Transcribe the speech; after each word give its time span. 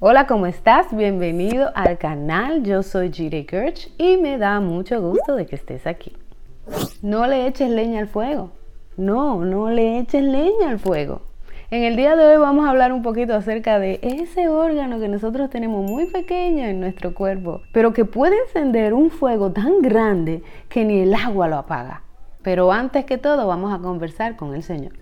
Hola, 0.00 0.28
¿cómo 0.28 0.46
estás? 0.46 0.96
Bienvenido 0.96 1.72
al 1.74 1.98
canal. 1.98 2.62
Yo 2.62 2.84
soy 2.84 3.10
Jire 3.10 3.44
Kirch 3.44 3.92
y 3.98 4.16
me 4.16 4.38
da 4.38 4.60
mucho 4.60 5.00
gusto 5.00 5.34
de 5.34 5.44
que 5.44 5.56
estés 5.56 5.88
aquí. 5.88 6.12
No 7.02 7.26
le 7.26 7.48
eches 7.48 7.68
leña 7.68 7.98
al 7.98 8.06
fuego. 8.06 8.52
No, 8.96 9.44
no 9.44 9.70
le 9.70 9.98
eches 9.98 10.22
leña 10.22 10.70
al 10.70 10.78
fuego. 10.78 11.22
En 11.72 11.82
el 11.82 11.96
día 11.96 12.14
de 12.14 12.28
hoy 12.28 12.36
vamos 12.36 12.64
a 12.64 12.70
hablar 12.70 12.92
un 12.92 13.02
poquito 13.02 13.34
acerca 13.34 13.80
de 13.80 13.98
ese 14.02 14.48
órgano 14.48 15.00
que 15.00 15.08
nosotros 15.08 15.50
tenemos 15.50 15.84
muy 15.90 16.06
pequeño 16.06 16.64
en 16.64 16.78
nuestro 16.78 17.12
cuerpo, 17.12 17.62
pero 17.72 17.92
que 17.92 18.04
puede 18.04 18.36
encender 18.46 18.94
un 18.94 19.10
fuego 19.10 19.50
tan 19.50 19.82
grande 19.82 20.44
que 20.68 20.84
ni 20.84 21.00
el 21.00 21.12
agua 21.12 21.48
lo 21.48 21.56
apaga. 21.56 22.04
Pero 22.48 22.72
antes 22.72 23.04
que 23.04 23.18
todo 23.18 23.46
vamos 23.46 23.74
a 23.74 23.78
conversar 23.78 24.34
con 24.36 24.54
el 24.54 24.62
Señor. 24.62 24.92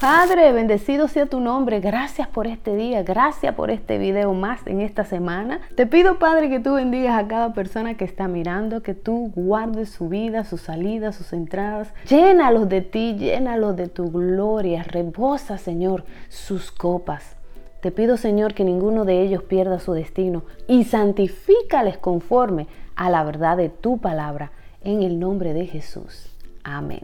Padre, 0.00 0.50
bendecido 0.50 1.06
sea 1.06 1.26
tu 1.26 1.38
nombre. 1.38 1.78
Gracias 1.78 2.26
por 2.26 2.48
este 2.48 2.74
día. 2.74 3.04
Gracias 3.04 3.54
por 3.54 3.70
este 3.70 3.96
video 3.96 4.34
más 4.34 4.66
en 4.66 4.80
esta 4.80 5.04
semana. 5.04 5.60
Te 5.76 5.86
pido, 5.86 6.18
Padre, 6.18 6.50
que 6.50 6.58
tú 6.58 6.74
bendigas 6.74 7.16
a 7.16 7.28
cada 7.28 7.52
persona 7.52 7.94
que 7.94 8.04
está 8.04 8.26
mirando, 8.26 8.82
que 8.82 8.94
tú 8.94 9.30
guardes 9.36 9.90
su 9.90 10.08
vida, 10.08 10.42
sus 10.42 10.62
salidas, 10.62 11.14
sus 11.14 11.32
entradas. 11.32 11.94
Llénalos 12.08 12.68
de 12.68 12.80
ti, 12.80 13.14
llénalos 13.16 13.76
de 13.76 13.86
tu 13.86 14.10
gloria. 14.10 14.82
Rebosa, 14.82 15.58
Señor, 15.58 16.02
sus 16.28 16.72
copas. 16.72 17.36
Te 17.82 17.92
pido, 17.92 18.16
Señor, 18.16 18.52
que 18.52 18.64
ninguno 18.64 19.04
de 19.04 19.22
ellos 19.22 19.44
pierda 19.44 19.78
su 19.78 19.92
destino 19.92 20.42
y 20.66 20.82
santifícales 20.82 21.98
conforme 21.98 22.66
a 22.96 23.10
la 23.10 23.22
verdad 23.22 23.56
de 23.56 23.68
tu 23.68 23.98
palabra. 23.98 24.50
En 24.82 25.04
el 25.04 25.20
nombre 25.20 25.52
de 25.52 25.66
Jesús. 25.66 26.29
Amén. 26.72 27.02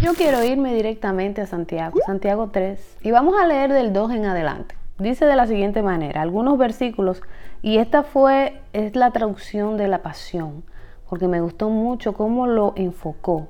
Yo 0.00 0.14
quiero 0.14 0.42
irme 0.42 0.74
directamente 0.74 1.40
a 1.40 1.46
Santiago, 1.46 2.00
Santiago 2.04 2.50
3, 2.50 2.98
y 3.02 3.12
vamos 3.12 3.36
a 3.40 3.46
leer 3.46 3.72
del 3.72 3.92
2 3.92 4.10
en 4.10 4.24
adelante. 4.24 4.74
Dice 4.98 5.24
de 5.24 5.36
la 5.36 5.46
siguiente 5.46 5.82
manera, 5.82 6.20
algunos 6.20 6.58
versículos, 6.58 7.22
y 7.62 7.78
esta 7.78 8.02
fue, 8.02 8.60
es 8.72 8.96
la 8.96 9.12
traducción 9.12 9.76
de 9.76 9.86
la 9.86 10.02
pasión, 10.02 10.64
porque 11.08 11.28
me 11.28 11.40
gustó 11.40 11.70
mucho 11.70 12.12
cómo 12.12 12.48
lo 12.48 12.72
enfocó. 12.74 13.46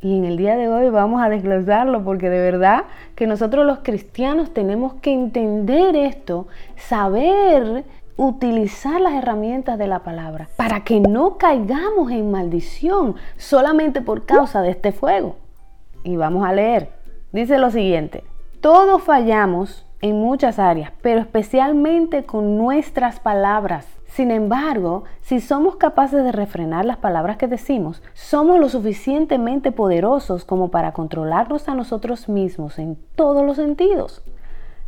Y 0.00 0.16
en 0.16 0.24
el 0.24 0.38
día 0.38 0.56
de 0.56 0.68
hoy 0.68 0.88
vamos 0.88 1.22
a 1.22 1.28
desglosarlo 1.28 2.02
porque 2.02 2.30
de 2.30 2.40
verdad 2.40 2.84
que 3.14 3.26
nosotros 3.26 3.66
los 3.66 3.80
cristianos 3.80 4.54
tenemos 4.54 4.94
que 4.94 5.12
entender 5.12 5.94
esto, 5.96 6.48
saber 6.76 7.84
utilizar 8.16 9.00
las 9.00 9.14
herramientas 9.14 9.78
de 9.78 9.86
la 9.86 10.00
palabra 10.00 10.48
para 10.56 10.84
que 10.84 11.00
no 11.00 11.38
caigamos 11.38 12.10
en 12.10 12.30
maldición 12.30 13.16
solamente 13.36 14.00
por 14.00 14.26
causa 14.26 14.60
de 14.62 14.70
este 14.70 14.92
fuego. 14.92 15.36
Y 16.04 16.16
vamos 16.16 16.46
a 16.46 16.52
leer. 16.52 16.90
Dice 17.32 17.58
lo 17.58 17.70
siguiente, 17.70 18.24
todos 18.60 19.02
fallamos 19.02 19.86
en 20.02 20.20
muchas 20.20 20.58
áreas, 20.58 20.92
pero 21.00 21.20
especialmente 21.20 22.24
con 22.24 22.58
nuestras 22.58 23.20
palabras. 23.20 23.86
Sin 24.06 24.30
embargo, 24.30 25.04
si 25.22 25.40
somos 25.40 25.76
capaces 25.76 26.22
de 26.22 26.32
refrenar 26.32 26.84
las 26.84 26.98
palabras 26.98 27.38
que 27.38 27.46
decimos, 27.46 28.02
somos 28.12 28.60
lo 28.60 28.68
suficientemente 28.68 29.72
poderosos 29.72 30.44
como 30.44 30.70
para 30.70 30.92
controlarnos 30.92 31.66
a 31.68 31.74
nosotros 31.74 32.28
mismos 32.28 32.78
en 32.78 32.98
todos 33.14 33.46
los 33.46 33.56
sentidos. 33.56 34.22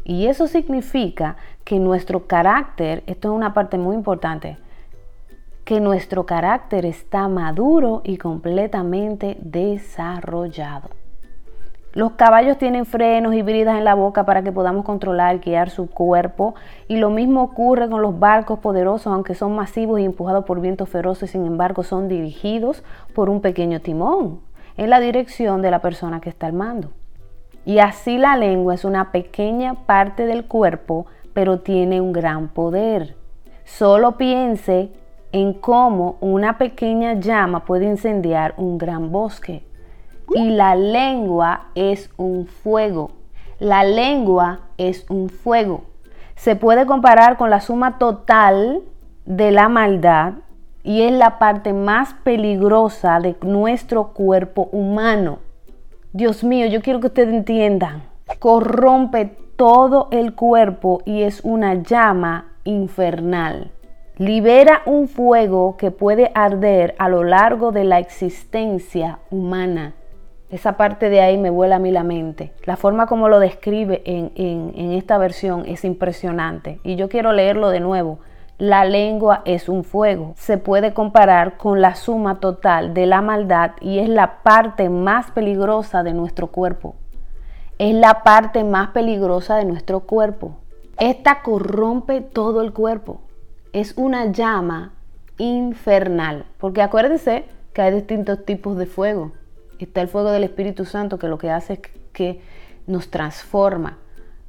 Y 0.04 0.26
eso 0.26 0.46
significa 0.46 1.36
que 1.64 1.78
nuestro 1.78 2.26
carácter, 2.26 3.02
esto 3.06 3.28
es 3.28 3.34
una 3.34 3.54
parte 3.54 3.78
muy 3.78 3.96
importante, 3.96 4.58
que 5.64 5.80
nuestro 5.80 6.26
carácter 6.26 6.84
está 6.84 7.26
maduro 7.26 8.02
y 8.04 8.18
completamente 8.18 9.38
desarrollado. 9.40 10.90
Los 11.94 12.12
caballos 12.12 12.58
tienen 12.58 12.86
frenos 12.86 13.34
y 13.34 13.42
bridas 13.42 13.78
en 13.78 13.84
la 13.84 13.94
boca 13.94 14.26
para 14.26 14.42
que 14.42 14.50
podamos 14.50 14.84
controlar 14.84 15.36
y 15.36 15.38
guiar 15.38 15.70
su 15.70 15.88
cuerpo. 15.88 16.56
Y 16.88 16.96
lo 16.96 17.08
mismo 17.08 17.40
ocurre 17.42 17.88
con 17.88 18.02
los 18.02 18.18
barcos 18.18 18.58
poderosos, 18.58 19.06
aunque 19.06 19.36
son 19.36 19.54
masivos 19.54 20.00
y 20.00 20.04
empujados 20.04 20.44
por 20.44 20.60
vientos 20.60 20.88
feroces, 20.88 21.30
sin 21.30 21.46
embargo 21.46 21.84
son 21.84 22.08
dirigidos 22.08 22.82
por 23.14 23.30
un 23.30 23.40
pequeño 23.40 23.80
timón 23.80 24.40
en 24.76 24.90
la 24.90 24.98
dirección 24.98 25.62
de 25.62 25.70
la 25.70 25.78
persona 25.78 26.20
que 26.20 26.30
está 26.30 26.48
al 26.48 26.52
mando. 26.52 26.90
Y 27.64 27.78
así 27.78 28.18
la 28.18 28.36
lengua 28.36 28.74
es 28.74 28.84
una 28.84 29.10
pequeña 29.10 29.74
parte 29.86 30.26
del 30.26 30.44
cuerpo, 30.44 31.06
pero 31.32 31.60
tiene 31.60 32.00
un 32.00 32.12
gran 32.12 32.48
poder. 32.48 33.16
Solo 33.64 34.18
piense 34.18 34.90
en 35.32 35.54
cómo 35.54 36.16
una 36.20 36.58
pequeña 36.58 37.14
llama 37.14 37.64
puede 37.64 37.86
incendiar 37.86 38.54
un 38.56 38.78
gran 38.78 39.10
bosque. 39.10 39.66
Y 40.34 40.50
la 40.50 40.76
lengua 40.76 41.68
es 41.74 42.10
un 42.16 42.46
fuego. 42.46 43.10
La 43.58 43.84
lengua 43.84 44.60
es 44.76 45.06
un 45.08 45.28
fuego. 45.28 45.84
Se 46.36 46.56
puede 46.56 46.86
comparar 46.86 47.36
con 47.36 47.50
la 47.50 47.60
suma 47.60 47.98
total 47.98 48.82
de 49.24 49.50
la 49.50 49.68
maldad 49.68 50.34
y 50.82 51.02
es 51.02 51.12
la 51.12 51.38
parte 51.38 51.72
más 51.72 52.14
peligrosa 52.24 53.18
de 53.20 53.36
nuestro 53.42 54.08
cuerpo 54.08 54.68
humano. 54.70 55.38
Dios 56.14 56.44
mío, 56.44 56.68
yo 56.68 56.80
quiero 56.80 57.00
que 57.00 57.08
ustedes 57.08 57.34
entiendan. 57.34 58.04
Corrompe 58.38 59.36
todo 59.56 60.06
el 60.12 60.36
cuerpo 60.36 61.02
y 61.04 61.22
es 61.22 61.40
una 61.42 61.74
llama 61.82 62.52
infernal. 62.62 63.72
Libera 64.18 64.82
un 64.86 65.08
fuego 65.08 65.76
que 65.76 65.90
puede 65.90 66.30
arder 66.36 66.94
a 66.98 67.08
lo 67.08 67.24
largo 67.24 67.72
de 67.72 67.82
la 67.82 67.98
existencia 67.98 69.18
humana. 69.32 69.94
Esa 70.50 70.76
parte 70.76 71.10
de 71.10 71.20
ahí 71.20 71.36
me 71.36 71.50
vuela 71.50 71.76
a 71.76 71.80
mí 71.80 71.90
la 71.90 72.04
mente. 72.04 72.52
La 72.64 72.76
forma 72.76 73.08
como 73.08 73.28
lo 73.28 73.40
describe 73.40 74.00
en, 74.04 74.30
en, 74.36 74.92
esta 74.92 75.18
versión 75.18 75.64
es 75.66 75.84
impresionante. 75.84 76.78
Y 76.84 76.94
yo 76.94 77.08
quiero 77.08 77.32
leerlo 77.32 77.70
de 77.70 77.80
nuevo. 77.80 78.20
La 78.58 78.84
lengua 78.84 79.42
es 79.44 79.68
un 79.68 79.82
fuego. 79.82 80.34
Se 80.36 80.58
puede 80.58 80.94
comparar 80.94 81.56
con 81.56 81.80
la 81.80 81.96
suma 81.96 82.38
total 82.38 82.94
de 82.94 83.06
la 83.06 83.20
maldad 83.20 83.72
y 83.80 83.98
es 83.98 84.08
la 84.08 84.42
parte 84.42 84.88
más 84.88 85.32
peligrosa 85.32 86.04
de 86.04 86.14
nuestro 86.14 86.46
cuerpo. 86.48 86.94
Es 87.78 87.94
la 87.94 88.22
parte 88.22 88.62
más 88.62 88.90
peligrosa 88.90 89.56
de 89.56 89.64
nuestro 89.64 90.00
cuerpo. 90.00 90.56
Esta 90.98 91.42
corrompe 91.42 92.20
todo 92.20 92.62
el 92.62 92.72
cuerpo. 92.72 93.20
Es 93.72 93.94
una 93.96 94.26
llama 94.26 94.92
infernal. 95.38 96.46
Porque 96.58 96.82
acuérdense 96.82 97.46
que 97.72 97.82
hay 97.82 97.92
distintos 97.92 98.44
tipos 98.44 98.78
de 98.78 98.86
fuego. 98.86 99.32
Está 99.80 100.00
el 100.00 100.08
fuego 100.08 100.30
del 100.30 100.44
Espíritu 100.44 100.84
Santo 100.84 101.18
que 101.18 101.26
lo 101.26 101.38
que 101.38 101.50
hace 101.50 101.72
es 101.72 101.80
que 102.12 102.40
nos 102.86 103.10
transforma, 103.10 103.98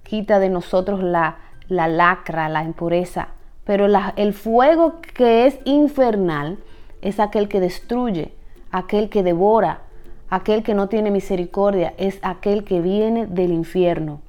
quita 0.04 0.40
de 0.40 0.50
nosotros 0.50 1.02
la, 1.02 1.38
la 1.68 1.88
lacra, 1.88 2.50
la 2.50 2.64
impureza. 2.64 3.30
Pero 3.66 3.88
el 4.16 4.34
fuego 4.34 5.02
que 5.16 5.48
es 5.48 5.60
infernal 5.66 6.60
es 7.02 7.20
aquel 7.20 7.48
que 7.48 7.60
destruye, 7.60 8.34
aquel 8.72 9.10
que 9.10 9.24
devora, 9.24 9.82
aquel 10.30 10.64
que 10.64 10.74
no 10.74 10.88
tiene 10.88 11.12
misericordia, 11.12 11.94
es 11.98 12.20
aquel 12.22 12.64
que 12.64 12.82
viene 12.82 13.26
del 13.26 13.52
infierno. 13.52 14.22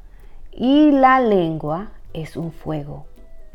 Y 0.53 0.91
la 0.91 1.21
lengua 1.21 1.89
es 2.15 2.37
un 2.37 2.51
fuego. 2.51 3.05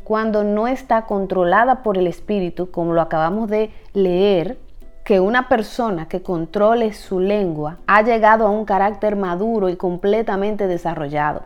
Cuando 0.04 0.44
no 0.44 0.68
está 0.68 1.06
controlada 1.06 1.82
por 1.82 1.98
el 1.98 2.06
Espíritu, 2.06 2.70
como 2.70 2.92
lo 2.92 3.00
acabamos 3.00 3.48
de 3.48 3.70
leer, 3.92 4.58
que 5.04 5.18
una 5.18 5.48
persona 5.48 6.06
que 6.06 6.22
controle 6.22 6.92
su 6.92 7.18
lengua 7.18 7.78
ha 7.88 8.02
llegado 8.02 8.46
a 8.46 8.50
un 8.50 8.64
carácter 8.64 9.16
maduro 9.16 9.68
y 9.68 9.76
completamente 9.76 10.68
desarrollado. 10.68 11.42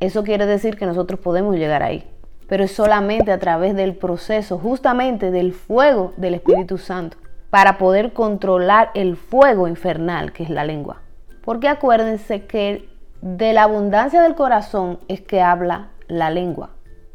Eso 0.00 0.22
quiere 0.22 0.44
decir 0.44 0.76
que 0.76 0.86
nosotros 0.86 1.20
podemos 1.20 1.56
llegar 1.56 1.82
ahí, 1.82 2.06
pero 2.50 2.64
es 2.64 2.72
solamente 2.72 3.32
a 3.32 3.38
través 3.38 3.74
del 3.74 3.94
proceso, 3.94 4.58
justamente 4.58 5.30
del 5.30 5.54
fuego 5.54 6.12
del 6.18 6.34
Espíritu 6.34 6.76
Santo, 6.76 7.16
para 7.48 7.78
poder 7.78 8.12
controlar 8.12 8.90
el 8.94 9.16
fuego 9.16 9.68
infernal 9.68 10.32
que 10.32 10.42
es 10.42 10.50
la 10.50 10.64
lengua. 10.64 11.00
Porque 11.42 11.68
acuérdense 11.68 12.44
que 12.44 12.90
de 13.22 13.54
la 13.54 13.62
abundancia 13.62 14.20
del 14.20 14.34
corazón 14.34 14.98
es 15.08 15.22
que 15.22 15.40
habla 15.40 15.92
la 16.08 16.28
lengua. 16.28 16.70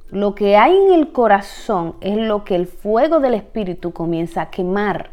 Lo 0.09 0.33
que 0.33 0.57
hay 0.57 0.75
en 0.75 0.93
el 0.93 1.11
corazón 1.11 1.97
es 2.01 2.17
lo 2.17 2.43
que 2.43 2.55
el 2.55 2.65
fuego 2.65 3.19
del 3.19 3.33
Espíritu 3.33 3.91
comienza 3.91 4.41
a 4.41 4.49
quemar 4.49 5.11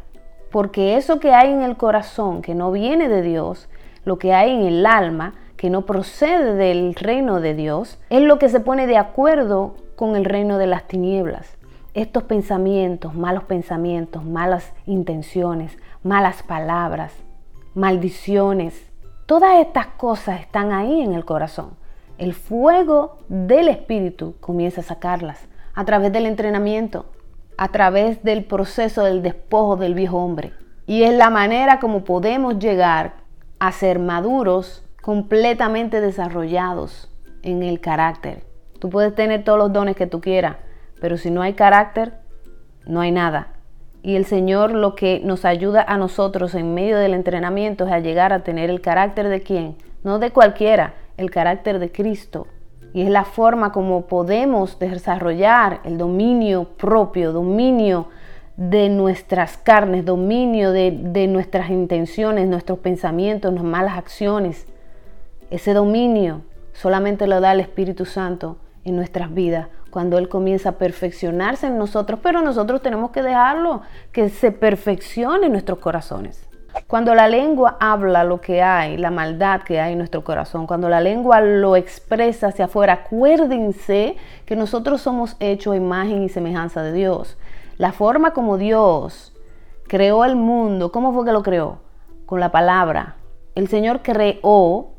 porque 0.53 0.99
eso 0.99 1.19
que 1.19 1.33
hay 1.33 1.51
en 1.51 1.63
el 1.63 1.77
corazón, 1.77 2.43
que 2.43 2.55
no 2.55 2.71
viene 2.71 3.09
de 3.09 3.23
Dios, 3.23 3.69
lo 4.05 4.19
que 4.19 4.35
hay 4.35 4.51
en 4.51 4.63
el 4.65 4.85
alma, 4.85 5.35
que 5.57 5.71
no 5.71 5.87
procede 5.87 6.55
del 6.55 6.95
reino 6.95 7.41
de 7.41 7.55
Dios, 7.55 7.99
es 8.11 8.21
lo 8.21 8.39
que 8.39 8.51
se 8.51 8.61
pone 8.61 8.87
de 8.87 8.99
acuerdo 8.99 9.75
con 9.97 10.17
el 10.17 10.25
reino 10.25 10.59
de 10.59 10.67
las 10.67 10.87
tinieblas. 10.89 11.57
Estos 11.95 12.23
pensamientos, 12.25 13.15
malos 13.15 13.45
pensamientos, 13.45 14.25
malas 14.25 14.73
intenciones, 14.87 15.77
malas 16.03 16.43
palabras, 16.43 17.13
maldiciones, 17.75 18.91
todas 19.27 19.61
estas 19.61 19.87
cosas 19.87 20.41
están 20.41 20.73
ahí 20.73 21.03
en 21.03 21.13
el 21.13 21.25
corazón. 21.25 21.77
El 22.19 22.35
fuego 22.35 23.19
del 23.29 23.69
Espíritu 23.69 24.35
comienza 24.41 24.81
a 24.81 24.85
sacarlas 24.85 25.49
a 25.75 25.85
través 25.85 26.13
del 26.13 26.27
entrenamiento, 26.27 27.07
a 27.57 27.69
través 27.69 28.23
del 28.23 28.45
proceso 28.45 29.05
del 29.05 29.23
despojo 29.23 29.77
del 29.77 29.95
viejo 29.95 30.19
hombre. 30.19 30.53
Y 30.87 31.05
es 31.05 31.15
la 31.15 31.31
manera 31.31 31.79
como 31.81 32.05
podemos 32.05 32.59
llegar 32.59 33.15
a 33.59 33.73
ser 33.73 33.99
maduros, 33.99 34.85
completamente 35.01 36.01
desarrollados 36.01 37.11
en 37.43 37.63
el 37.63 37.81
carácter. 37.81 38.52
Tú 38.83 38.91
puedes 38.91 39.15
tener 39.15 39.45
todos 39.45 39.61
los 39.61 39.73
dones 39.73 39.95
que 39.95 40.09
tú 40.09 40.21
quieras, 40.21 40.57
Pero 41.01 41.17
si 41.17 41.31
no 41.31 41.41
hay 41.41 41.53
carácter, 41.53 42.15
no 42.85 43.01
hay 43.01 43.13
nada. 43.13 43.53
Y 44.03 44.17
el 44.17 44.25
Señor 44.25 44.73
lo 44.73 44.97
que 44.97 45.21
nos 45.23 45.45
ayuda 45.45 45.85
a 45.87 45.97
nosotros 45.99 46.57
en 46.57 46.75
medio 46.75 46.99
del 46.99 47.15
entrenamiento 47.15 47.87
es 47.87 47.93
a 47.93 48.01
llegar 48.01 48.33
a 48.33 48.43
tener 48.43 48.71
el 48.71 48.81
carácter 48.81 49.29
de 49.29 49.41
quién, 49.41 49.77
no 50.03 50.19
de 50.19 50.33
cualquiera, 50.33 50.95
el 51.17 51.31
carácter 51.31 51.79
de 51.79 51.93
Cristo. 51.93 52.49
Y 52.93 53.03
es 53.03 53.09
la 53.09 53.23
forma 53.23 53.71
como 53.71 54.07
podemos 54.07 54.81
desarrollar 54.81 55.79
el 55.85 55.97
dominio 55.97 56.65
propio, 56.65 57.31
dominio 57.31 58.09
de 58.57 58.89
nuestras 58.89 59.59
carnes, 59.59 60.05
dominio 60.05 60.73
de, 60.73 60.91
de 60.91 61.29
nuestras 61.29 61.71
intenciones, 61.71 62.49
nuestros 62.49 62.81
pensamientos, 62.81 63.53
nuestras 63.53 63.71
malas 63.71 63.97
acciones. 63.97 64.67
Ese 65.51 65.73
dominio 65.73 66.41
solamente 66.73 67.29
lo 67.29 67.41
da 67.41 67.53
el 67.53 67.61
Espíritu 67.61 68.07
Santo 68.07 68.57
en 68.85 68.97
nuestras 68.97 69.33
vidas 69.33 69.69
cuando 69.93 70.17
Él 70.17 70.31
comienza 70.31 70.71
a 70.71 70.79
perfeccionarse 70.79 71.67
en 71.67 71.77
nosotros, 71.77 72.19
pero 72.23 72.41
nosotros 72.41 72.81
tenemos 72.81 73.11
que 73.11 73.23
dejarlo 73.23 73.83
que 74.11 74.31
se 74.31 74.51
perfeccione 74.51 75.47
en 75.47 75.53
nuestros 75.53 75.81
corazones. 75.81 76.49
Cuando 76.87 77.15
la 77.15 77.29
lengua 77.29 77.77
habla 77.79 78.25
lo 78.25 78.41
que 78.41 78.63
hay, 78.63 78.97
la 78.97 79.11
maldad 79.11 79.61
que 79.61 79.79
hay 79.79 79.93
en 79.93 79.99
nuestro 79.99 80.25
corazón, 80.25 80.67
cuando 80.67 80.89
la 80.89 81.03
lengua 81.03 81.43
lo 81.43 81.77
expresa 81.77 82.47
hacia 82.47 82.65
afuera, 82.65 82.95
acuérdense 83.05 84.17
que 84.47 84.57
nosotros 84.57 85.03
somos 85.03 85.37
hechos 85.39 85.75
a 85.75 85.77
imagen 85.77 86.23
y 86.23 86.31
semejanza 86.31 86.83
de 86.83 86.93
Dios. 86.93 87.37
La 87.77 87.93
forma 87.93 88.33
como 88.33 88.57
Dios 88.57 89.35
creó 89.87 90.25
el 90.25 90.37
mundo, 90.37 90.91
¿cómo 90.91 91.13
fue 91.13 91.27
que 91.27 91.33
lo 91.33 91.43
creó? 91.43 91.81
Con 92.25 92.41
la 92.41 92.51
palabra. 92.51 93.17
El 93.55 93.69
Señor 93.69 94.01
creó 94.01 94.93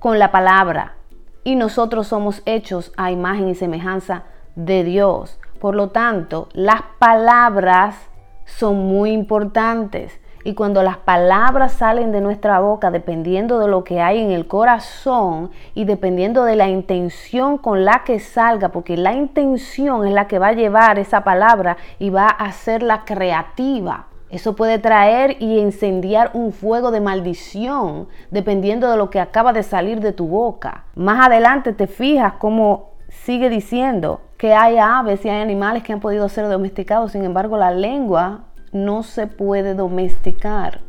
con 0.00 0.18
la 0.18 0.32
palabra 0.32 0.96
y 1.44 1.56
nosotros 1.56 2.08
somos 2.08 2.42
hechos 2.46 2.92
a 2.96 3.10
imagen 3.10 3.48
y 3.48 3.54
semejanza 3.54 4.24
de 4.54 4.84
Dios. 4.84 5.38
Por 5.60 5.74
lo 5.74 5.88
tanto, 5.88 6.48
las 6.52 6.82
palabras 6.98 7.96
son 8.44 8.86
muy 8.86 9.12
importantes. 9.12 10.20
Y 10.42 10.54
cuando 10.54 10.82
las 10.82 10.96
palabras 10.96 11.72
salen 11.72 12.12
de 12.12 12.22
nuestra 12.22 12.60
boca, 12.60 12.90
dependiendo 12.90 13.58
de 13.58 13.68
lo 13.68 13.84
que 13.84 14.00
hay 14.00 14.20
en 14.20 14.30
el 14.30 14.46
corazón 14.46 15.50
y 15.74 15.84
dependiendo 15.84 16.44
de 16.44 16.56
la 16.56 16.68
intención 16.68 17.58
con 17.58 17.84
la 17.84 18.04
que 18.04 18.20
salga, 18.20 18.70
porque 18.70 18.96
la 18.96 19.12
intención 19.12 20.06
es 20.06 20.14
la 20.14 20.28
que 20.28 20.38
va 20.38 20.48
a 20.48 20.52
llevar 20.52 20.98
esa 20.98 21.24
palabra 21.24 21.76
y 21.98 22.08
va 22.08 22.24
a 22.24 22.46
hacerla 22.46 23.04
creativa. 23.04 24.06
Eso 24.30 24.54
puede 24.54 24.78
traer 24.78 25.36
y 25.40 25.58
incendiar 25.58 26.30
un 26.34 26.52
fuego 26.52 26.92
de 26.92 27.00
maldición, 27.00 28.06
dependiendo 28.30 28.88
de 28.88 28.96
lo 28.96 29.10
que 29.10 29.18
acaba 29.18 29.52
de 29.52 29.64
salir 29.64 30.00
de 30.00 30.12
tu 30.12 30.28
boca. 30.28 30.84
Más 30.94 31.26
adelante 31.26 31.72
te 31.72 31.88
fijas 31.88 32.34
cómo 32.34 32.90
sigue 33.08 33.50
diciendo 33.50 34.20
que 34.38 34.54
hay 34.54 34.78
aves 34.78 35.24
y 35.24 35.28
hay 35.28 35.42
animales 35.42 35.82
que 35.82 35.92
han 35.92 36.00
podido 36.00 36.28
ser 36.28 36.48
domesticados, 36.48 37.12
sin 37.12 37.24
embargo 37.24 37.56
la 37.56 37.72
lengua 37.72 38.44
no 38.72 39.02
se 39.02 39.26
puede 39.26 39.74
domesticar. 39.74 40.80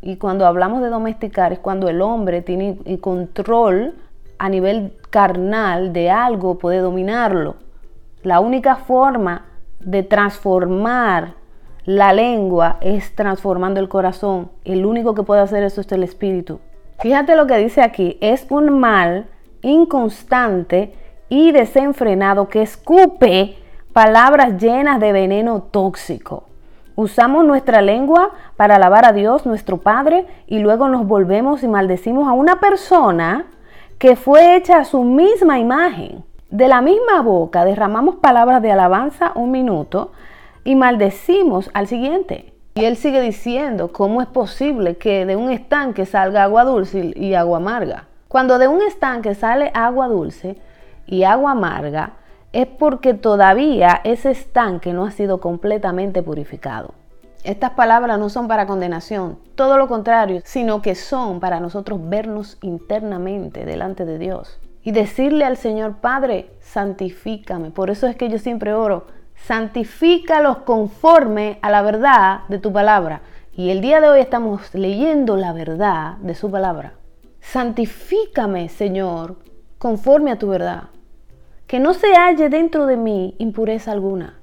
Y 0.00 0.16
cuando 0.16 0.46
hablamos 0.46 0.82
de 0.82 0.88
domesticar 0.88 1.52
es 1.52 1.58
cuando 1.58 1.88
el 1.88 2.00
hombre 2.00 2.40
tiene 2.40 2.78
control 3.00 3.94
a 4.38 4.48
nivel 4.48 4.94
carnal 5.10 5.92
de 5.92 6.10
algo, 6.10 6.58
puede 6.58 6.78
dominarlo. 6.78 7.56
La 8.22 8.40
única 8.40 8.76
forma 8.76 9.46
de 9.80 10.02
transformar 10.02 11.34
la 11.86 12.12
lengua 12.12 12.78
es 12.80 13.14
transformando 13.14 13.78
el 13.78 13.88
corazón. 13.88 14.50
El 14.64 14.84
único 14.84 15.14
que 15.14 15.22
puede 15.22 15.40
hacer 15.40 15.62
eso 15.62 15.80
es 15.80 15.90
el 15.92 16.02
espíritu. 16.02 16.58
Fíjate 16.98 17.36
lo 17.36 17.46
que 17.46 17.58
dice 17.58 17.80
aquí. 17.80 18.18
Es 18.20 18.46
un 18.50 18.80
mal 18.80 19.26
inconstante 19.62 20.92
y 21.28 21.52
desenfrenado 21.52 22.48
que 22.48 22.62
escupe 22.62 23.56
palabras 23.92 24.60
llenas 24.60 24.98
de 24.98 25.12
veneno 25.12 25.62
tóxico. 25.62 26.44
Usamos 26.96 27.44
nuestra 27.44 27.82
lengua 27.82 28.30
para 28.56 28.76
alabar 28.76 29.04
a 29.04 29.12
Dios, 29.12 29.46
nuestro 29.46 29.76
Padre, 29.76 30.26
y 30.48 30.58
luego 30.58 30.88
nos 30.88 31.06
volvemos 31.06 31.62
y 31.62 31.68
maldecimos 31.68 32.26
a 32.26 32.32
una 32.32 32.58
persona 32.58 33.46
que 33.98 34.16
fue 34.16 34.56
hecha 34.56 34.78
a 34.78 34.84
su 34.84 35.04
misma 35.04 35.60
imagen. 35.60 36.24
De 36.50 36.66
la 36.66 36.80
misma 36.80 37.22
boca 37.22 37.64
derramamos 37.64 38.16
palabras 38.16 38.60
de 38.60 38.72
alabanza 38.72 39.30
un 39.36 39.52
minuto 39.52 40.10
y 40.66 40.74
maldecimos 40.74 41.70
al 41.72 41.86
siguiente. 41.86 42.52
Y 42.74 42.84
él 42.84 42.96
sigue 42.96 43.22
diciendo, 43.22 43.92
¿cómo 43.92 44.20
es 44.20 44.26
posible 44.26 44.96
que 44.96 45.24
de 45.24 45.36
un 45.36 45.50
estanque 45.50 46.04
salga 46.04 46.42
agua 46.42 46.64
dulce 46.64 47.12
y 47.16 47.34
agua 47.34 47.58
amarga? 47.58 48.08
Cuando 48.28 48.58
de 48.58 48.68
un 48.68 48.82
estanque 48.82 49.34
sale 49.34 49.70
agua 49.72 50.08
dulce 50.08 50.58
y 51.06 51.22
agua 51.22 51.52
amarga, 51.52 52.14
es 52.52 52.66
porque 52.66 53.14
todavía 53.14 54.00
ese 54.02 54.32
estanque 54.32 54.92
no 54.92 55.06
ha 55.06 55.12
sido 55.12 55.40
completamente 55.40 56.22
purificado. 56.22 56.94
Estas 57.44 57.70
palabras 57.70 58.18
no 58.18 58.28
son 58.28 58.48
para 58.48 58.66
condenación, 58.66 59.38
todo 59.54 59.78
lo 59.78 59.86
contrario, 59.86 60.40
sino 60.44 60.82
que 60.82 60.96
son 60.96 61.38
para 61.38 61.60
nosotros 61.60 62.00
vernos 62.02 62.58
internamente 62.60 63.64
delante 63.64 64.04
de 64.04 64.18
Dios 64.18 64.58
y 64.82 64.90
decirle 64.92 65.44
al 65.44 65.56
Señor, 65.56 65.96
Padre, 65.96 66.50
santifícame. 66.60 67.70
Por 67.70 67.90
eso 67.90 68.06
es 68.06 68.14
que 68.14 68.28
yo 68.28 68.38
siempre 68.38 68.72
oro, 68.72 69.06
santifícalos 69.36 70.58
conforme 70.58 71.58
a 71.62 71.70
la 71.70 71.82
verdad 71.82 72.40
de 72.48 72.58
tu 72.58 72.72
palabra. 72.72 73.20
Y 73.52 73.70
el 73.70 73.80
día 73.80 74.00
de 74.00 74.08
hoy 74.08 74.20
estamos 74.20 74.74
leyendo 74.74 75.36
la 75.36 75.52
verdad 75.52 76.16
de 76.18 76.34
su 76.34 76.50
palabra. 76.50 76.94
Santifícame, 77.40 78.68
Señor, 78.68 79.36
conforme 79.78 80.32
a 80.32 80.38
tu 80.38 80.48
verdad 80.48 80.88
que 81.66 81.80
no 81.80 81.94
se 81.94 82.14
halle 82.14 82.48
dentro 82.48 82.86
de 82.86 82.96
mí 82.96 83.34
impureza 83.38 83.92
alguna. 83.92 84.38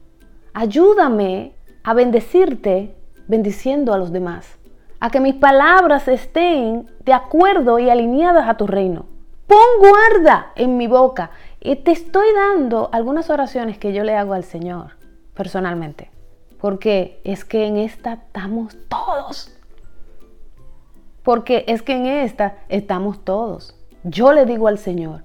Ayúdame 0.53 1.53
a 1.83 1.93
bendecirte 1.93 2.95
bendiciendo 3.27 3.93
a 3.93 3.97
los 3.97 4.11
demás, 4.11 4.57
a 4.99 5.09
que 5.09 5.21
mis 5.21 5.35
palabras 5.35 6.07
estén 6.07 6.91
de 7.05 7.13
acuerdo 7.13 7.79
y 7.79 7.89
alineadas 7.89 8.49
a 8.49 8.57
tu 8.57 8.67
reino. 8.67 9.05
Pon 9.47 9.57
guarda 9.79 10.51
en 10.55 10.77
mi 10.77 10.87
boca 10.87 11.31
y 11.65 11.77
te 11.77 11.91
estoy 11.91 12.27
dando 12.35 12.89
algunas 12.91 13.29
oraciones 13.29 13.77
que 13.77 13.93
yo 13.93 14.03
le 14.03 14.15
hago 14.17 14.33
al 14.33 14.43
Señor 14.43 14.97
personalmente, 15.33 16.11
porque 16.59 17.21
es 17.23 17.45
que 17.45 17.65
en 17.65 17.77
esta 17.77 18.13
estamos 18.13 18.75
todos. 18.89 19.55
Porque 21.23 21.63
es 21.67 21.81
que 21.81 21.93
en 21.93 22.05
esta 22.05 22.57
estamos 22.67 23.23
todos. 23.23 23.75
Yo 24.03 24.33
le 24.33 24.45
digo 24.45 24.67
al 24.67 24.77
Señor, 24.77 25.23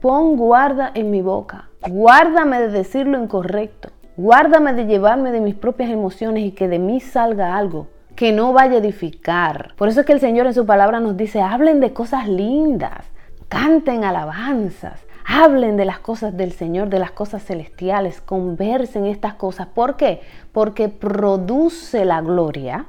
Pon 0.00 0.36
guarda 0.36 0.92
en 0.94 1.10
mi 1.10 1.20
boca. 1.20 1.68
Guárdame 1.88 2.60
de 2.60 2.68
decir 2.68 3.06
lo 3.08 3.20
incorrecto. 3.20 3.90
Guárdame 4.16 4.74
de 4.74 4.86
llevarme 4.86 5.32
de 5.32 5.40
mis 5.40 5.56
propias 5.56 5.90
emociones 5.90 6.44
y 6.44 6.52
que 6.52 6.68
de 6.68 6.78
mí 6.78 7.00
salga 7.00 7.56
algo 7.56 7.88
que 8.14 8.32
no 8.32 8.52
vaya 8.52 8.74
a 8.74 8.78
edificar. 8.78 9.74
Por 9.76 9.88
eso 9.88 10.00
es 10.00 10.06
que 10.06 10.12
el 10.12 10.20
Señor 10.20 10.46
en 10.46 10.54
su 10.54 10.64
palabra 10.64 11.00
nos 11.00 11.16
dice, 11.16 11.40
hablen 11.40 11.80
de 11.80 11.92
cosas 11.92 12.28
lindas, 12.28 13.06
canten 13.48 14.04
alabanzas, 14.04 15.00
hablen 15.24 15.76
de 15.76 15.84
las 15.84 15.98
cosas 15.98 16.36
del 16.36 16.52
Señor, 16.52 16.88
de 16.88 16.98
las 16.98 17.12
cosas 17.12 17.44
celestiales, 17.44 18.20
conversen 18.20 19.06
estas 19.06 19.34
cosas. 19.34 19.68
¿Por 19.68 19.96
qué? 19.96 20.20
Porque 20.52 20.88
produce 20.88 22.04
la 22.04 22.20
gloria, 22.20 22.86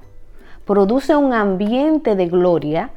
produce 0.66 1.16
un 1.16 1.34
ambiente 1.34 2.16
de 2.16 2.28
gloria 2.28 2.92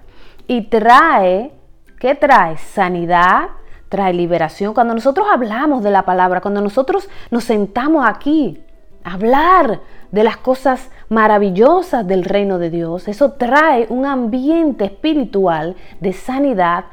y 0.46 0.62
trae, 0.62 1.52
¿qué 1.98 2.14
trae? 2.14 2.56
Sanidad, 2.56 3.48
trae 3.88 4.12
liberación. 4.12 4.74
Cuando 4.74 4.94
nosotros 4.94 5.26
hablamos 5.32 5.82
de 5.82 5.90
la 5.90 6.04
palabra, 6.04 6.40
cuando 6.40 6.60
nosotros 6.60 7.08
nos 7.30 7.44
sentamos 7.44 8.06
aquí 8.06 8.62
a 9.04 9.14
hablar 9.14 9.80
de 10.10 10.24
las 10.24 10.36
cosas 10.36 10.90
maravillosas 11.08 12.06
del 12.06 12.24
reino 12.24 12.58
de 12.58 12.70
Dios, 12.70 13.08
eso 13.08 13.32
trae 13.32 13.86
un 13.90 14.06
ambiente 14.06 14.84
espiritual 14.84 15.76
de 16.00 16.12
sanidad, 16.12 16.86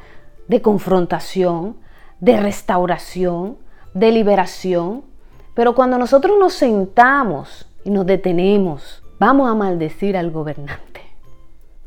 de 0.48 0.60
confrontación, 0.60 1.76
de 2.24 2.38
restauración, 2.38 3.58
de 3.92 4.10
liberación. 4.10 5.04
Pero 5.52 5.74
cuando 5.74 5.98
nosotros 5.98 6.38
nos 6.40 6.54
sentamos 6.54 7.68
y 7.84 7.90
nos 7.90 8.06
detenemos, 8.06 9.02
vamos 9.18 9.50
a 9.50 9.54
maldecir 9.54 10.16
al 10.16 10.30
gobernante. 10.30 11.02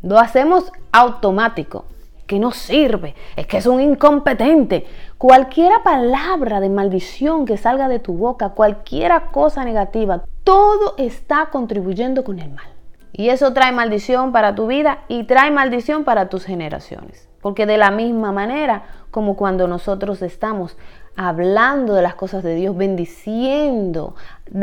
Lo 0.03 0.19
hacemos 0.19 0.71
automático 0.91 1.85
que 2.27 2.37
no 2.37 2.51
sirve, 2.51 3.15
es 3.35 3.47
que 3.47 3.57
es 3.57 3.65
un 3.65 3.81
incompetente. 3.81 4.85
Cualquiera 5.17 5.81
palabra 5.83 6.59
de 6.59 6.69
maldición 6.69 7.45
que 7.45 7.57
salga 7.57 7.87
de 7.87 7.99
tu 7.99 8.13
boca, 8.13 8.49
cualquiera 8.49 9.31
cosa 9.31 9.65
negativa, 9.65 10.23
todo 10.43 10.93
está 10.97 11.47
contribuyendo 11.51 12.23
con 12.23 12.37
el 12.37 12.51
mal. 12.51 12.67
Y 13.11 13.29
eso 13.29 13.53
trae 13.53 13.71
maldición 13.71 14.31
para 14.31 14.53
tu 14.53 14.67
vida 14.67 14.99
y 15.07 15.23
trae 15.23 15.49
maldición 15.49 16.03
para 16.03 16.29
tus 16.29 16.45
generaciones. 16.45 17.26
Porque 17.41 17.65
de 17.65 17.77
la 17.77 17.91
misma 17.91 18.31
manera 18.31 18.83
como 19.11 19.35
cuando 19.35 19.67
nosotros 19.67 20.21
estamos 20.21 20.77
hablando 21.15 21.93
de 21.93 22.01
las 22.01 22.15
cosas 22.15 22.43
de 22.43 22.55
Dios, 22.55 22.77
bendiciendo, 22.77 24.15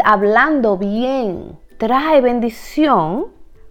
hablando 0.05 0.77
bien, 0.79 1.59
trae 1.79 2.21
bendición, 2.21 3.27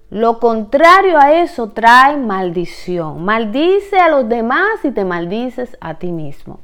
lo 0.10 0.40
contrario 0.40 1.18
a 1.18 1.34
eso 1.42 1.70
trae 1.70 2.18
maldición. 2.18 3.24
Maldice 3.24 3.98
a 3.98 4.10
los 4.10 4.30
demás 4.30 4.84
y 4.84 4.92
te 4.92 5.06
maldices 5.06 5.78
a 5.82 5.96
ti 5.96 6.12
mismo. 6.12 6.60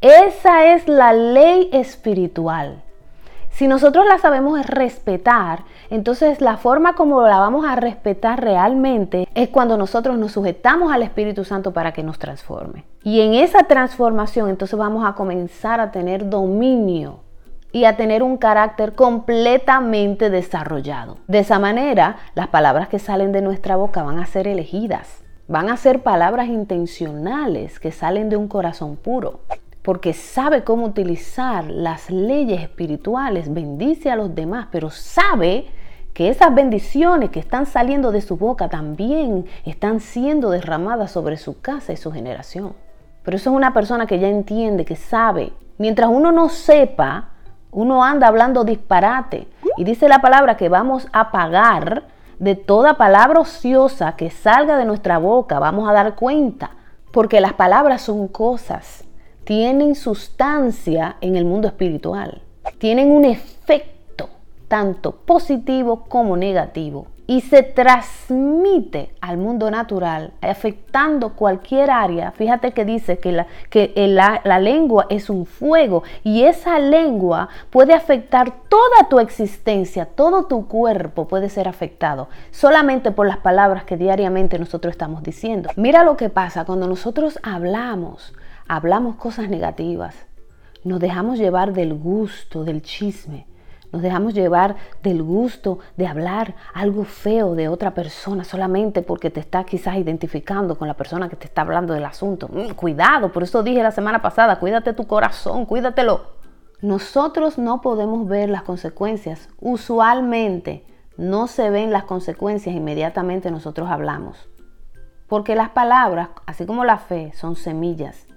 Esa 0.00 0.74
es 0.74 0.88
la 0.88 1.12
ley 1.12 1.70
espiritual. 1.72 2.82
Si 3.52 3.68
nosotros 3.68 4.06
la 4.06 4.16
sabemos 4.16 4.66
respetar, 4.66 5.64
entonces 5.90 6.40
la 6.40 6.56
forma 6.56 6.94
como 6.94 7.20
la 7.20 7.38
vamos 7.38 7.66
a 7.66 7.76
respetar 7.76 8.42
realmente 8.42 9.28
es 9.34 9.50
cuando 9.50 9.76
nosotros 9.76 10.16
nos 10.16 10.32
sujetamos 10.32 10.90
al 10.90 11.02
Espíritu 11.02 11.44
Santo 11.44 11.72
para 11.72 11.92
que 11.92 12.02
nos 12.02 12.18
transforme. 12.18 12.86
Y 13.04 13.20
en 13.20 13.34
esa 13.34 13.64
transformación 13.64 14.48
entonces 14.48 14.78
vamos 14.78 15.04
a 15.06 15.12
comenzar 15.12 15.80
a 15.80 15.90
tener 15.90 16.30
dominio 16.30 17.20
y 17.72 17.84
a 17.84 17.94
tener 17.94 18.22
un 18.22 18.38
carácter 18.38 18.94
completamente 18.94 20.30
desarrollado. 20.30 21.18
De 21.28 21.40
esa 21.40 21.58
manera, 21.58 22.16
las 22.34 22.48
palabras 22.48 22.88
que 22.88 22.98
salen 22.98 23.32
de 23.32 23.42
nuestra 23.42 23.76
boca 23.76 24.02
van 24.02 24.18
a 24.18 24.24
ser 24.24 24.48
elegidas, 24.48 25.22
van 25.46 25.68
a 25.68 25.76
ser 25.76 26.02
palabras 26.02 26.48
intencionales 26.48 27.78
que 27.78 27.92
salen 27.92 28.30
de 28.30 28.38
un 28.38 28.48
corazón 28.48 28.96
puro 28.96 29.40
porque 29.82 30.12
sabe 30.12 30.62
cómo 30.62 30.86
utilizar 30.86 31.64
las 31.64 32.08
leyes 32.08 32.62
espirituales, 32.62 33.52
bendice 33.52 34.10
a 34.10 34.16
los 34.16 34.34
demás, 34.34 34.68
pero 34.70 34.90
sabe 34.90 35.66
que 36.14 36.28
esas 36.28 36.54
bendiciones 36.54 37.30
que 37.30 37.40
están 37.40 37.66
saliendo 37.66 38.12
de 38.12 38.20
su 38.20 38.36
boca 38.36 38.68
también 38.68 39.46
están 39.64 40.00
siendo 40.00 40.50
derramadas 40.50 41.10
sobre 41.10 41.36
su 41.36 41.60
casa 41.60 41.92
y 41.92 41.96
su 41.96 42.12
generación. 42.12 42.74
Pero 43.24 43.36
eso 43.36 43.50
es 43.50 43.56
una 43.56 43.72
persona 43.72 44.06
que 44.06 44.18
ya 44.20 44.28
entiende, 44.28 44.84
que 44.84 44.96
sabe. 44.96 45.52
Mientras 45.78 46.10
uno 46.10 46.30
no 46.30 46.48
sepa, 46.48 47.30
uno 47.70 48.04
anda 48.04 48.28
hablando 48.28 48.64
disparate. 48.64 49.48
Y 49.76 49.84
dice 49.84 50.08
la 50.08 50.20
palabra 50.20 50.56
que 50.56 50.68
vamos 50.68 51.08
a 51.12 51.30
pagar 51.30 52.04
de 52.38 52.56
toda 52.56 52.94
palabra 52.94 53.40
ociosa 53.40 54.16
que 54.16 54.30
salga 54.30 54.76
de 54.76 54.84
nuestra 54.84 55.18
boca. 55.18 55.58
Vamos 55.58 55.88
a 55.88 55.92
dar 55.92 56.14
cuenta. 56.14 56.72
Porque 57.10 57.40
las 57.40 57.52
palabras 57.54 58.02
son 58.02 58.28
cosas 58.28 59.04
tienen 59.44 59.94
sustancia 59.94 61.16
en 61.20 61.36
el 61.36 61.44
mundo 61.44 61.68
espiritual. 61.68 62.42
Tienen 62.78 63.10
un 63.10 63.24
efecto 63.24 64.28
tanto 64.68 65.12
positivo 65.12 66.04
como 66.08 66.36
negativo 66.36 67.06
y 67.26 67.40
se 67.40 67.62
transmite 67.62 69.14
al 69.20 69.36
mundo 69.36 69.70
natural 69.70 70.32
afectando 70.40 71.34
cualquier 71.34 71.90
área. 71.90 72.32
Fíjate 72.32 72.72
que 72.72 72.84
dice 72.84 73.18
que, 73.18 73.32
la, 73.32 73.46
que 73.70 73.92
la, 73.96 74.40
la, 74.44 74.58
lengua 74.58 75.06
es 75.08 75.30
un 75.30 75.46
fuego 75.46 76.02
y 76.24 76.42
esa 76.44 76.78
lengua 76.78 77.48
puede 77.70 77.94
afectar 77.94 78.52
toda 78.68 79.08
tu 79.08 79.18
existencia, 79.20 80.06
todo 80.06 80.44
tu 80.44 80.66
cuerpo 80.68 81.28
puede 81.28 81.48
ser 81.48 81.68
afectado 81.68 82.28
solamente 82.50 83.12
por 83.12 83.26
las 83.26 83.38
palabras 83.38 83.84
que 83.84 83.96
diariamente 83.96 84.58
nosotros 84.58 84.92
estamos 84.92 85.22
diciendo. 85.22 85.70
Mira 85.76 86.04
lo 86.04 86.16
que 86.16 86.28
pasa 86.28 86.64
cuando 86.64 86.86
nosotros 86.86 87.38
hablamos 87.42 88.32
hablamos 88.74 89.16
cosas 89.16 89.50
negativas, 89.50 90.14
nos 90.82 90.98
dejamos 90.98 91.38
llevar 91.38 91.74
del 91.74 91.92
gusto, 91.92 92.64
del 92.64 92.80
chisme, 92.80 93.46
nos 93.92 94.00
dejamos 94.00 94.32
llevar 94.32 94.76
del 95.02 95.22
gusto 95.22 95.80
de 95.98 96.06
hablar 96.06 96.54
algo 96.72 97.04
feo 97.04 97.54
de 97.54 97.68
otra 97.68 97.92
persona 97.92 98.44
solamente 98.44 99.02
porque 99.02 99.28
te 99.28 99.40
está 99.40 99.64
quizás 99.64 99.96
identificando 99.96 100.78
con 100.78 100.88
la 100.88 100.94
persona 100.94 101.28
que 101.28 101.36
te 101.36 101.44
está 101.44 101.60
hablando 101.60 101.92
del 101.92 102.06
asunto. 102.06 102.48
Mm, 102.48 102.70
cuidado, 102.70 103.30
por 103.30 103.42
eso 103.42 103.62
dije 103.62 103.82
la 103.82 103.90
semana 103.90 104.22
pasada, 104.22 104.58
cuídate 104.58 104.94
tu 104.94 105.06
corazón, 105.06 105.66
cuídatelo. 105.66 106.22
Nosotros 106.80 107.58
no 107.58 107.82
podemos 107.82 108.26
ver 108.26 108.48
las 108.48 108.62
consecuencias. 108.62 109.50
Usualmente 109.60 110.86
no 111.18 111.46
se 111.46 111.68
ven 111.68 111.92
las 111.92 112.04
consecuencias 112.04 112.74
inmediatamente 112.74 113.50
nosotros 113.50 113.90
hablamos. 113.90 114.48
Porque 115.28 115.54
las 115.54 115.68
palabras, 115.68 116.30
así 116.46 116.64
como 116.64 116.86
la 116.86 116.96
fe, 116.96 117.32
son 117.34 117.54
semillas 117.54 118.31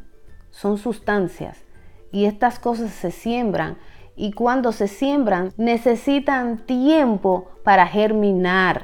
son 0.56 0.78
sustancias 0.78 1.66
y 2.14 2.26
estas 2.26 2.60
cosas 2.60 2.92
se 2.92 3.12
siembran 3.12 3.78
y 4.16 4.32
cuando 4.32 4.72
se 4.72 4.88
siembran 4.88 5.52
necesitan 5.58 6.60
tiempo 6.60 7.50
para 7.66 7.86
germinar. 7.88 8.84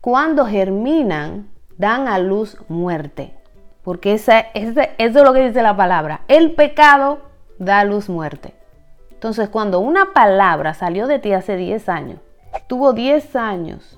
Cuando 0.00 0.46
germinan 0.46 1.48
dan 1.78 2.08
a 2.08 2.18
luz 2.18 2.58
muerte. 2.68 3.34
Porque 3.84 4.14
esa, 4.14 4.40
eso 4.40 4.80
es 4.98 5.14
lo 5.14 5.32
que 5.32 5.46
dice 5.46 5.62
la 5.62 5.76
palabra. 5.76 6.22
El 6.26 6.56
pecado 6.56 7.20
da 7.60 7.78
a 7.78 7.84
luz 7.84 8.08
muerte. 8.08 8.54
Entonces 9.12 9.48
cuando 9.48 9.78
una 9.78 10.12
palabra 10.12 10.74
salió 10.74 11.06
de 11.06 11.20
ti 11.20 11.32
hace 11.32 11.56
10 11.56 11.88
años, 11.88 12.18
tuvo 12.66 12.92
10 12.92 13.36
años 13.36 13.96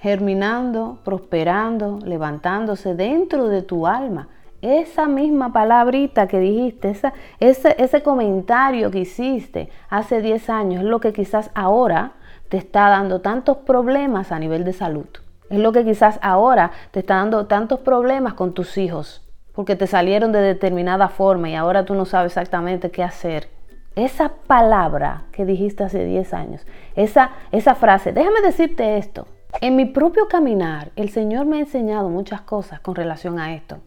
germinando, 0.00 0.98
prosperando, 1.02 1.98
levantándose 2.04 2.94
dentro 2.94 3.48
de 3.48 3.62
tu 3.62 3.86
alma 3.86 4.28
esa 4.62 5.06
misma 5.06 5.52
palabrita 5.52 6.26
que 6.26 6.40
dijiste, 6.40 6.94
ese, 7.40 7.74
ese 7.78 8.02
comentario 8.02 8.90
que 8.90 9.00
hiciste 9.00 9.68
hace 9.88 10.20
10 10.20 10.50
años 10.50 10.82
es 10.82 10.88
lo 10.88 11.00
que 11.00 11.12
quizás 11.12 11.50
ahora 11.54 12.12
te 12.48 12.56
está 12.56 12.88
dando 12.88 13.20
tantos 13.20 13.58
problemas 13.58 14.32
a 14.32 14.38
nivel 14.38 14.64
de 14.64 14.72
salud. 14.72 15.06
Es 15.50 15.58
lo 15.58 15.72
que 15.72 15.84
quizás 15.84 16.18
ahora 16.22 16.72
te 16.90 17.00
está 17.00 17.16
dando 17.16 17.46
tantos 17.46 17.80
problemas 17.80 18.34
con 18.34 18.52
tus 18.52 18.76
hijos, 18.78 19.26
porque 19.54 19.76
te 19.76 19.86
salieron 19.86 20.32
de 20.32 20.40
determinada 20.40 21.08
forma 21.08 21.48
y 21.48 21.54
ahora 21.54 21.84
tú 21.84 21.94
no 21.94 22.04
sabes 22.04 22.32
exactamente 22.32 22.90
qué 22.90 23.02
hacer. 23.02 23.48
Esa 23.94 24.32
palabra 24.46 25.24
que 25.32 25.44
dijiste 25.44 25.84
hace 25.84 26.04
10 26.04 26.34
años, 26.34 26.66
esa, 26.94 27.30
esa 27.50 27.74
frase, 27.74 28.12
déjame 28.12 28.40
decirte 28.42 28.98
esto. 28.98 29.26
En 29.60 29.76
mi 29.76 29.86
propio 29.86 30.28
caminar, 30.28 30.90
el 30.94 31.08
Señor 31.08 31.46
me 31.46 31.56
ha 31.56 31.60
enseñado 31.60 32.08
muchas 32.08 32.42
cosas 32.42 32.80
con 32.80 32.94
relación 32.94 33.38
a 33.38 33.54
esto. 33.54 33.78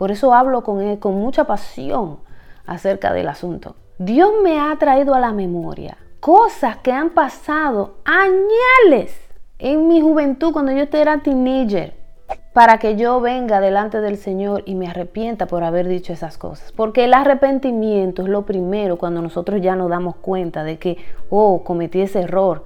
Por 0.00 0.10
eso 0.10 0.32
hablo 0.32 0.62
con 0.62 0.80
él 0.80 0.98
con 0.98 1.16
mucha 1.16 1.44
pasión 1.44 2.20
acerca 2.64 3.12
del 3.12 3.28
asunto. 3.28 3.76
Dios 3.98 4.30
me 4.42 4.58
ha 4.58 4.74
traído 4.78 5.12
a 5.14 5.20
la 5.20 5.34
memoria 5.34 5.98
cosas 6.20 6.78
que 6.78 6.90
han 6.90 7.10
pasado 7.10 7.96
añales 8.06 9.14
en 9.58 9.88
mi 9.88 10.00
juventud 10.00 10.54
cuando 10.54 10.72
yo 10.72 10.84
era 10.90 11.18
teenager 11.18 11.92
para 12.54 12.78
que 12.78 12.96
yo 12.96 13.20
venga 13.20 13.60
delante 13.60 14.00
del 14.00 14.16
Señor 14.16 14.62
y 14.64 14.74
me 14.74 14.88
arrepienta 14.88 15.44
por 15.44 15.64
haber 15.64 15.86
dicho 15.86 16.14
esas 16.14 16.38
cosas. 16.38 16.72
Porque 16.72 17.04
el 17.04 17.12
arrepentimiento 17.12 18.22
es 18.22 18.28
lo 18.28 18.46
primero 18.46 18.96
cuando 18.96 19.20
nosotros 19.20 19.60
ya 19.60 19.76
nos 19.76 19.90
damos 19.90 20.16
cuenta 20.16 20.64
de 20.64 20.78
que, 20.78 20.96
oh, 21.28 21.62
cometí 21.62 22.00
ese 22.00 22.22
error, 22.22 22.64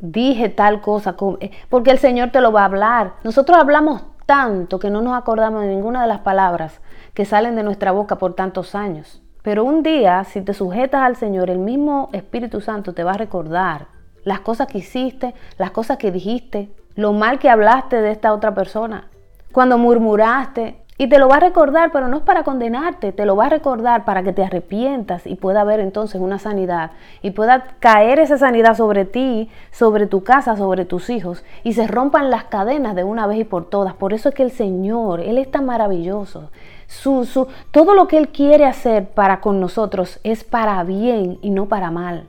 dije 0.00 0.50
tal 0.50 0.82
cosa, 0.82 1.16
eh, 1.40 1.50
porque 1.70 1.92
el 1.92 1.98
Señor 1.98 2.30
te 2.30 2.42
lo 2.42 2.52
va 2.52 2.60
a 2.60 2.66
hablar. 2.66 3.14
Nosotros 3.24 3.56
hablamos 3.56 4.02
tanto 4.26 4.78
que 4.78 4.90
no 4.90 5.02
nos 5.02 5.16
acordamos 5.16 5.62
de 5.62 5.68
ninguna 5.68 6.02
de 6.02 6.08
las 6.08 6.20
palabras 6.20 6.80
que 7.14 7.24
salen 7.24 7.56
de 7.56 7.62
nuestra 7.62 7.92
boca 7.92 8.16
por 8.16 8.34
tantos 8.34 8.74
años. 8.74 9.22
Pero 9.42 9.64
un 9.64 9.82
día, 9.82 10.24
si 10.24 10.40
te 10.40 10.54
sujetas 10.54 11.02
al 11.02 11.16
Señor, 11.16 11.50
el 11.50 11.58
mismo 11.58 12.08
Espíritu 12.12 12.60
Santo 12.60 12.94
te 12.94 13.04
va 13.04 13.12
a 13.12 13.18
recordar 13.18 13.88
las 14.24 14.40
cosas 14.40 14.68
que 14.68 14.78
hiciste, 14.78 15.34
las 15.58 15.70
cosas 15.70 15.98
que 15.98 16.10
dijiste, 16.10 16.70
lo 16.94 17.12
mal 17.12 17.38
que 17.38 17.50
hablaste 17.50 18.00
de 18.00 18.10
esta 18.10 18.32
otra 18.32 18.54
persona, 18.54 19.08
cuando 19.52 19.76
murmuraste, 19.78 20.83
y 20.96 21.08
te 21.08 21.18
lo 21.18 21.28
va 21.28 21.36
a 21.36 21.40
recordar, 21.40 21.90
pero 21.90 22.06
no 22.06 22.18
es 22.18 22.22
para 22.22 22.44
condenarte, 22.44 23.12
te 23.12 23.26
lo 23.26 23.34
va 23.34 23.46
a 23.46 23.48
recordar 23.48 24.04
para 24.04 24.22
que 24.22 24.32
te 24.32 24.44
arrepientas 24.44 25.26
y 25.26 25.34
pueda 25.34 25.62
haber 25.62 25.80
entonces 25.80 26.20
una 26.20 26.38
sanidad 26.38 26.92
y 27.20 27.32
pueda 27.32 27.64
caer 27.80 28.20
esa 28.20 28.38
sanidad 28.38 28.76
sobre 28.76 29.04
ti, 29.04 29.50
sobre 29.72 30.06
tu 30.06 30.22
casa, 30.22 30.56
sobre 30.56 30.84
tus 30.84 31.10
hijos 31.10 31.44
y 31.64 31.72
se 31.72 31.88
rompan 31.88 32.30
las 32.30 32.44
cadenas 32.44 32.94
de 32.94 33.02
una 33.02 33.26
vez 33.26 33.38
y 33.38 33.44
por 33.44 33.68
todas. 33.68 33.94
Por 33.94 34.12
eso 34.12 34.28
es 34.28 34.34
que 34.36 34.44
el 34.44 34.52
Señor, 34.52 35.20
Él 35.20 35.38
es 35.38 35.50
tan 35.50 35.66
maravilloso. 35.66 36.50
Su, 36.86 37.24
su, 37.24 37.48
todo 37.72 37.94
lo 37.94 38.06
que 38.06 38.18
Él 38.18 38.28
quiere 38.28 38.64
hacer 38.64 39.08
para 39.08 39.40
con 39.40 39.60
nosotros 39.60 40.20
es 40.22 40.44
para 40.44 40.82
bien 40.84 41.38
y 41.42 41.50
no 41.50 41.66
para 41.66 41.90
mal 41.90 42.28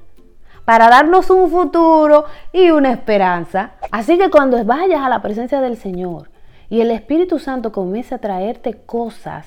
para 0.64 0.90
darnos 0.90 1.30
un 1.30 1.52
futuro 1.52 2.26
y 2.52 2.72
una 2.72 2.92
esperanza. 2.92 3.74
Así 3.92 4.18
que 4.18 4.32
cuando 4.32 4.66
vayas 4.66 5.00
a 5.02 5.10
la 5.10 5.22
presencia 5.22 5.62
del 5.62 5.78
Señor, 5.78 6.30
y 6.70 6.82
el 6.82 6.92
Espíritu 6.92 7.40
Santo 7.40 7.72
comienza 7.72 8.16
a 8.16 8.20
traerte 8.20 8.86
cosas, 8.86 9.46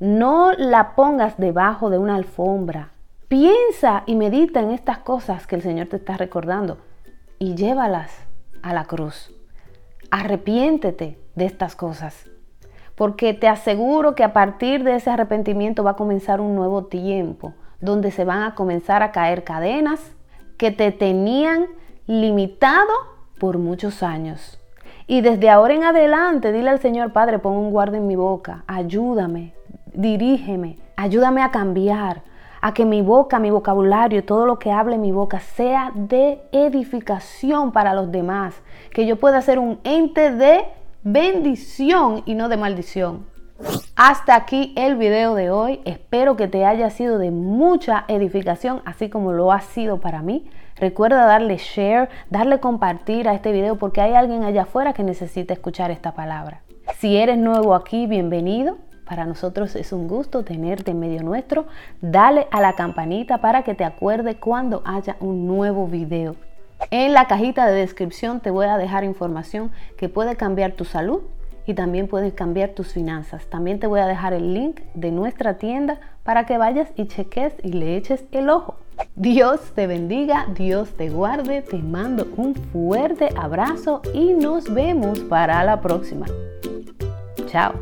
no 0.00 0.52
la 0.52 0.94
pongas 0.94 1.36
debajo 1.36 1.90
de 1.90 1.98
una 1.98 2.16
alfombra. 2.16 2.92
Piensa 3.28 4.02
y 4.06 4.16
medita 4.16 4.60
en 4.60 4.70
estas 4.70 4.98
cosas 4.98 5.46
que 5.46 5.56
el 5.56 5.62
Señor 5.62 5.86
te 5.86 5.96
está 5.96 6.16
recordando 6.16 6.78
y 7.38 7.54
llévalas 7.54 8.10
a 8.62 8.74
la 8.74 8.84
cruz. 8.84 9.32
Arrepiéntete 10.10 11.18
de 11.34 11.44
estas 11.44 11.76
cosas, 11.76 12.28
porque 12.96 13.32
te 13.32 13.48
aseguro 13.48 14.14
que 14.14 14.24
a 14.24 14.32
partir 14.32 14.84
de 14.84 14.96
ese 14.96 15.10
arrepentimiento 15.10 15.84
va 15.84 15.92
a 15.92 15.96
comenzar 15.96 16.40
un 16.40 16.54
nuevo 16.56 16.86
tiempo, 16.86 17.54
donde 17.80 18.10
se 18.10 18.24
van 18.24 18.42
a 18.42 18.54
comenzar 18.54 19.02
a 19.02 19.12
caer 19.12 19.44
cadenas 19.44 20.00
que 20.58 20.70
te 20.70 20.92
tenían 20.92 21.66
limitado 22.06 22.92
por 23.38 23.58
muchos 23.58 24.02
años. 24.02 24.59
Y 25.10 25.22
desde 25.22 25.50
ahora 25.50 25.74
en 25.74 25.82
adelante, 25.82 26.52
dile 26.52 26.70
al 26.70 26.78
Señor, 26.78 27.12
Padre, 27.12 27.40
pon 27.40 27.54
un 27.54 27.72
guarda 27.72 27.96
en 27.96 28.06
mi 28.06 28.14
boca, 28.14 28.62
ayúdame, 28.68 29.54
dirígeme, 29.92 30.78
ayúdame 30.94 31.42
a 31.42 31.50
cambiar, 31.50 32.22
a 32.60 32.72
que 32.74 32.84
mi 32.84 33.02
boca, 33.02 33.40
mi 33.40 33.50
vocabulario, 33.50 34.24
todo 34.24 34.46
lo 34.46 34.60
que 34.60 34.70
hable 34.70 34.98
mi 34.98 35.10
boca 35.10 35.40
sea 35.40 35.90
de 35.96 36.40
edificación 36.52 37.72
para 37.72 37.92
los 37.92 38.12
demás, 38.12 38.54
que 38.92 39.04
yo 39.04 39.18
pueda 39.18 39.42
ser 39.42 39.58
un 39.58 39.80
ente 39.82 40.30
de 40.30 40.66
bendición 41.02 42.22
y 42.24 42.36
no 42.36 42.48
de 42.48 42.56
maldición. 42.56 43.26
Hasta 43.96 44.36
aquí 44.36 44.72
el 44.76 44.94
video 44.94 45.34
de 45.34 45.50
hoy. 45.50 45.80
Espero 45.84 46.36
que 46.36 46.46
te 46.46 46.64
haya 46.64 46.88
sido 46.88 47.18
de 47.18 47.32
mucha 47.32 48.04
edificación, 48.06 48.80
así 48.84 49.10
como 49.10 49.32
lo 49.32 49.50
ha 49.50 49.60
sido 49.60 49.98
para 49.98 50.22
mí. 50.22 50.48
Recuerda 50.80 51.26
darle 51.26 51.58
share, 51.58 52.08
darle 52.30 52.58
compartir 52.58 53.28
a 53.28 53.34
este 53.34 53.52
video 53.52 53.76
porque 53.76 54.00
hay 54.00 54.14
alguien 54.14 54.44
allá 54.44 54.62
afuera 54.62 54.94
que 54.94 55.02
necesita 55.02 55.52
escuchar 55.52 55.90
esta 55.90 56.12
palabra. 56.12 56.62
Si 56.96 57.18
eres 57.18 57.36
nuevo 57.36 57.74
aquí, 57.74 58.06
bienvenido. 58.06 58.78
Para 59.04 59.26
nosotros 59.26 59.76
es 59.76 59.92
un 59.92 60.08
gusto 60.08 60.42
tenerte 60.42 60.92
en 60.92 61.00
medio 61.00 61.22
nuestro. 61.22 61.66
Dale 62.00 62.48
a 62.50 62.62
la 62.62 62.76
campanita 62.76 63.42
para 63.42 63.62
que 63.62 63.74
te 63.74 63.84
acuerde 63.84 64.36
cuando 64.36 64.80
haya 64.86 65.16
un 65.20 65.46
nuevo 65.46 65.86
video. 65.86 66.36
En 66.90 67.12
la 67.12 67.26
cajita 67.26 67.66
de 67.66 67.74
descripción 67.74 68.40
te 68.40 68.50
voy 68.50 68.64
a 68.64 68.78
dejar 68.78 69.04
información 69.04 69.72
que 69.98 70.08
puede 70.08 70.36
cambiar 70.36 70.72
tu 70.72 70.86
salud 70.86 71.20
y 71.70 71.74
también 71.74 72.08
puede 72.08 72.32
cambiar 72.32 72.70
tus 72.70 72.92
finanzas. 72.92 73.46
También 73.46 73.78
te 73.78 73.86
voy 73.86 74.00
a 74.00 74.06
dejar 74.06 74.32
el 74.32 74.54
link 74.54 74.80
de 74.94 75.12
nuestra 75.12 75.56
tienda 75.56 76.00
para 76.24 76.44
que 76.44 76.58
vayas 76.58 76.88
y 76.96 77.06
cheques 77.06 77.54
y 77.62 77.72
le 77.72 77.96
eches 77.96 78.24
el 78.32 78.50
ojo. 78.50 78.76
Dios 79.14 79.60
te 79.74 79.86
bendiga, 79.86 80.46
Dios 80.54 80.90
te 80.90 81.08
guarde, 81.08 81.62
te 81.62 81.78
mando 81.78 82.26
un 82.36 82.54
fuerte 82.54 83.28
abrazo 83.36 84.02
y 84.12 84.34
nos 84.34 84.72
vemos 84.72 85.20
para 85.20 85.62
la 85.64 85.80
próxima. 85.80 86.26
Chao. 87.46 87.72